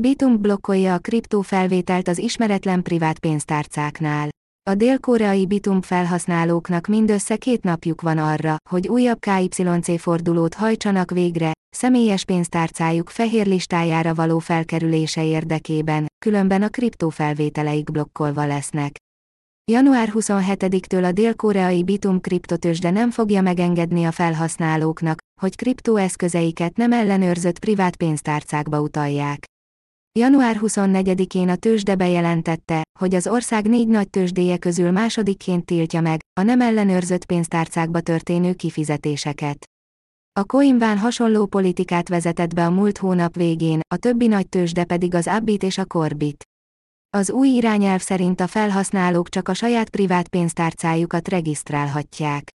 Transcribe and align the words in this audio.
Bitum 0.00 0.40
blokkolja 0.40 0.94
a 0.94 0.98
kriptófelvételt 0.98 2.08
az 2.08 2.18
ismeretlen 2.18 2.82
privát 2.82 3.18
pénztárcáknál. 3.18 4.28
A 4.70 4.74
dél-koreai 4.74 5.46
Bitum 5.46 5.82
felhasználóknak 5.82 6.86
mindössze 6.86 7.36
két 7.36 7.62
napjuk 7.62 8.00
van 8.00 8.18
arra, 8.18 8.56
hogy 8.70 8.88
újabb 8.88 9.18
KYC 9.18 10.00
fordulót 10.00 10.54
hajtsanak 10.54 11.10
végre, 11.10 11.52
személyes 11.76 12.24
pénztárcájuk 12.24 13.08
fehér 13.10 13.46
listájára 13.46 14.14
való 14.14 14.38
felkerülése 14.38 15.24
érdekében, 15.24 16.06
különben 16.24 16.62
a 16.62 16.68
kriptófelvételeik 16.68 17.90
blokkolva 17.90 18.46
lesznek. 18.46 18.96
Január 19.72 20.10
27-től 20.14 21.04
a 21.04 21.12
dél-koreai 21.12 21.84
Bitum 21.84 22.20
kriptotősde 22.20 22.90
nem 22.90 23.10
fogja 23.10 23.42
megengedni 23.42 24.04
a 24.04 24.12
felhasználóknak, 24.12 25.18
hogy 25.40 25.56
kriptóeszközeiket 25.56 26.76
nem 26.76 26.92
ellenőrzött 26.92 27.58
privát 27.58 27.96
pénztárcákba 27.96 28.80
utalják. 28.80 29.52
Január 30.18 30.58
24-én 30.60 31.48
a 31.48 31.56
tőzsde 31.56 31.94
bejelentette, 31.94 32.82
hogy 32.98 33.14
az 33.14 33.26
ország 33.26 33.68
négy 33.68 33.88
nagy 33.88 34.10
tőzsdéje 34.10 34.58
közül 34.58 34.90
másodikként 34.90 35.64
tiltja 35.64 36.00
meg 36.00 36.20
a 36.40 36.42
nem 36.42 36.60
ellenőrzött 36.60 37.24
pénztárcákba 37.24 38.00
történő 38.00 38.54
kifizetéseket. 38.54 39.64
A 40.40 40.44
Coinván 40.44 40.98
hasonló 40.98 41.46
politikát 41.46 42.08
vezetett 42.08 42.54
be 42.54 42.66
a 42.66 42.70
múlt 42.70 42.98
hónap 42.98 43.34
végén, 43.34 43.80
a 43.94 43.96
többi 43.96 44.26
nagy 44.26 44.48
tőzsde 44.48 44.84
pedig 44.84 45.14
az 45.14 45.26
Abbit 45.26 45.62
és 45.62 45.78
a 45.78 45.84
Corbit. 45.84 46.44
Az 47.16 47.30
új 47.30 47.48
irányelv 47.48 48.00
szerint 48.00 48.40
a 48.40 48.46
felhasználók 48.46 49.28
csak 49.28 49.48
a 49.48 49.54
saját 49.54 49.88
privát 49.88 50.28
pénztárcájukat 50.28 51.28
regisztrálhatják. 51.28 52.50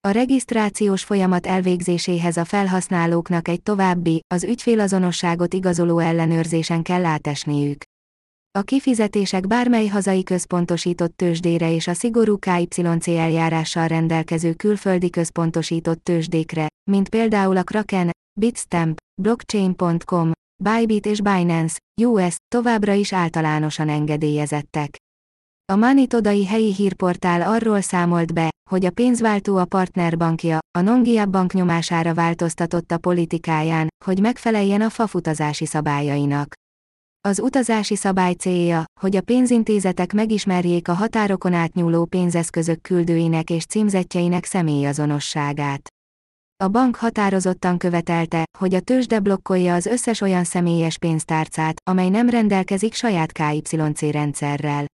A 0.00 0.10
regisztrációs 0.10 1.04
folyamat 1.04 1.46
elvégzéséhez 1.46 2.36
a 2.36 2.44
felhasználóknak 2.44 3.48
egy 3.48 3.62
további, 3.62 4.20
az 4.34 4.44
ügyfélazonosságot 4.44 5.54
igazoló 5.54 5.98
ellenőrzésen 5.98 6.82
kell 6.82 7.04
átesniük. 7.04 7.82
A 8.58 8.62
kifizetések 8.62 9.46
bármely 9.46 9.86
hazai 9.86 10.22
központosított 10.22 11.16
tőzsdére 11.16 11.72
és 11.72 11.86
a 11.86 11.94
szigorú 11.94 12.38
KYC 12.38 13.08
eljárással 13.08 13.86
rendelkező 13.86 14.54
külföldi 14.54 15.10
központosított 15.10 16.04
tőzsdékre, 16.04 16.66
mint 16.90 17.08
például 17.08 17.56
a 17.56 17.62
Kraken, 17.62 18.10
Bitstamp, 18.40 18.96
Blockchain.com, 19.22 20.32
Bybit 20.62 21.06
és 21.06 21.20
Binance, 21.20 21.78
US, 22.02 22.36
továbbra 22.48 22.92
is 22.92 23.12
általánosan 23.12 23.88
engedélyezettek. 23.88 24.96
A 25.72 25.76
Manitodai 25.76 26.46
helyi 26.46 26.74
hírportál 26.74 27.42
arról 27.42 27.80
számolt 27.80 28.34
be, 28.34 28.50
hogy 28.68 28.84
a 28.84 28.90
pénzváltó 28.90 29.56
a 29.56 29.64
partnerbankja, 29.64 30.58
a 30.78 30.80
Nongia 30.80 31.26
bank 31.26 31.52
nyomására 31.52 32.14
változtatott 32.14 32.92
a 32.92 32.98
politikáján, 32.98 33.88
hogy 34.04 34.20
megfeleljen 34.20 34.80
a 34.80 34.90
fafutazási 34.90 35.66
szabályainak. 35.66 36.52
Az 37.28 37.40
utazási 37.40 37.96
szabály 37.96 38.32
célja, 38.32 38.84
hogy 39.00 39.16
a 39.16 39.20
pénzintézetek 39.20 40.12
megismerjék 40.12 40.88
a 40.88 40.92
határokon 40.92 41.52
átnyúló 41.52 42.04
pénzeszközök 42.04 42.80
küldőinek 42.80 43.50
és 43.50 43.64
címzetjeinek 43.64 44.44
személyazonosságát. 44.44 45.88
A 46.64 46.68
bank 46.68 46.96
határozottan 46.96 47.78
követelte, 47.78 48.44
hogy 48.58 48.74
a 48.74 48.80
tőzsde 48.80 49.20
blokkolja 49.20 49.74
az 49.74 49.86
összes 49.86 50.20
olyan 50.20 50.44
személyes 50.44 50.98
pénztárcát, 50.98 51.80
amely 51.90 52.08
nem 52.08 52.28
rendelkezik 52.28 52.94
saját 52.94 53.32
KYC 53.32 54.00
rendszerrel. 54.00 54.86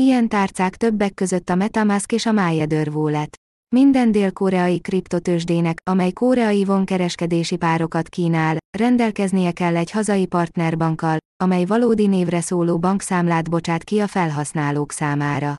Ilyen 0.00 0.28
tárcák 0.28 0.76
többek 0.76 1.14
között 1.14 1.50
a 1.50 1.54
Metamask 1.54 2.12
és 2.12 2.26
a 2.26 2.32
Maeder 2.32 2.88
Wallet. 2.88 3.36
Minden 3.74 4.12
dél-koreai 4.12 4.80
kriptotősdének, 4.80 5.80
amely 5.90 6.12
koreai 6.12 6.64
vonkereskedési 6.64 7.56
párokat 7.56 8.08
kínál, 8.08 8.56
rendelkeznie 8.78 9.52
kell 9.52 9.76
egy 9.76 9.90
hazai 9.90 10.26
partnerbankkal, 10.26 11.16
amely 11.44 11.64
valódi 11.64 12.06
névre 12.06 12.40
szóló 12.40 12.78
bankszámlát 12.78 13.50
bocsát 13.50 13.84
ki 13.84 13.98
a 13.98 14.06
felhasználók 14.06 14.92
számára. 14.92 15.56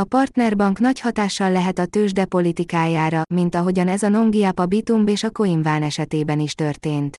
A 0.00 0.04
partnerbank 0.04 0.78
nagy 0.78 1.00
hatással 1.00 1.52
lehet 1.52 1.78
a 1.78 1.86
tőzsde 1.86 2.24
politikájára, 2.24 3.22
mint 3.34 3.54
ahogyan 3.54 3.88
ez 3.88 4.02
a 4.02 4.08
Nongiapa 4.08 4.66
Bitumb 4.66 5.08
és 5.08 5.22
a 5.22 5.30
Coinván 5.30 5.82
esetében 5.82 6.40
is 6.40 6.54
történt. 6.54 7.16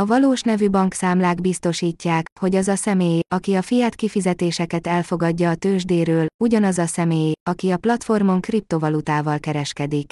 A 0.00 0.06
valós 0.06 0.42
nevű 0.42 0.68
bankszámlák 0.68 1.40
biztosítják, 1.40 2.26
hogy 2.40 2.54
az 2.54 2.68
a 2.68 2.74
személy, 2.74 3.20
aki 3.34 3.54
a 3.54 3.62
fiat 3.62 3.94
kifizetéseket 3.94 4.86
elfogadja 4.86 5.50
a 5.50 5.54
tőzsdéről, 5.54 6.26
ugyanaz 6.44 6.78
a 6.78 6.86
személy, 6.86 7.32
aki 7.50 7.70
a 7.70 7.76
platformon 7.76 8.40
kriptovalutával 8.40 9.38
kereskedik. 9.38 10.10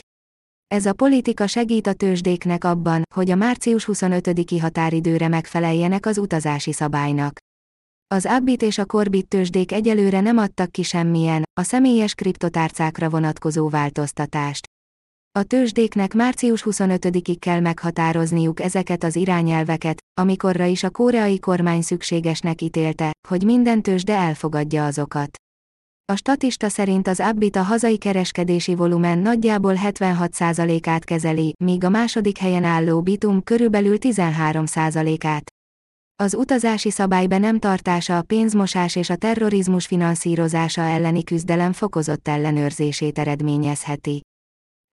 Ez 0.66 0.86
a 0.86 0.92
politika 0.92 1.46
segít 1.46 1.86
a 1.86 1.92
tőzsdéknek 1.92 2.64
abban, 2.64 3.02
hogy 3.14 3.30
a 3.30 3.34
március 3.34 3.88
25-i 3.92 4.58
határidőre 4.60 5.28
megfeleljenek 5.28 6.06
az 6.06 6.18
utazási 6.18 6.72
szabálynak. 6.72 7.38
Az 8.14 8.26
Abbit 8.26 8.62
és 8.62 8.78
a 8.78 8.84
Corbit 8.84 9.28
tőzsdék 9.28 9.72
egyelőre 9.72 10.20
nem 10.20 10.38
adtak 10.38 10.70
ki 10.70 10.82
semmilyen, 10.82 11.42
a 11.60 11.62
személyes 11.62 12.14
kriptotárcákra 12.14 13.08
vonatkozó 13.08 13.68
változtatást. 13.68 14.73
A 15.38 15.42
tőzsdéknek 15.42 16.14
március 16.14 16.62
25-ig 16.66 17.36
kell 17.38 17.60
meghatározniuk 17.60 18.60
ezeket 18.60 19.04
az 19.04 19.16
irányelveket, 19.16 20.02
amikorra 20.20 20.64
is 20.64 20.82
a 20.82 20.90
koreai 20.90 21.38
kormány 21.38 21.82
szükségesnek 21.82 22.60
ítélte, 22.60 23.10
hogy 23.28 23.44
minden 23.44 23.82
tőzsde 23.82 24.14
elfogadja 24.14 24.84
azokat. 24.84 25.36
A 26.12 26.16
statista 26.16 26.68
szerint 26.68 27.08
az 27.08 27.20
Abbit 27.20 27.56
a 27.56 27.62
hazai 27.62 27.98
kereskedési 27.98 28.74
volumen 28.74 29.18
nagyjából 29.18 29.74
76%-át 29.76 31.04
kezeli, 31.04 31.54
míg 31.64 31.84
a 31.84 31.88
második 31.88 32.38
helyen 32.38 32.64
álló 32.64 33.02
Bitum 33.02 33.42
körülbelül 33.42 33.96
13%-át. 34.00 35.50
Az 36.22 36.34
utazási 36.34 36.90
szabály 36.90 37.26
be 37.26 37.38
nem 37.38 37.58
tartása 37.58 38.18
a 38.18 38.22
pénzmosás 38.22 38.96
és 38.96 39.10
a 39.10 39.16
terrorizmus 39.16 39.86
finanszírozása 39.86 40.82
elleni 40.82 41.24
küzdelem 41.24 41.72
fokozott 41.72 42.28
ellenőrzését 42.28 43.18
eredményezheti. 43.18 44.22